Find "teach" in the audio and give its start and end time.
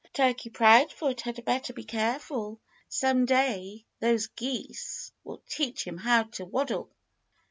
5.47-5.85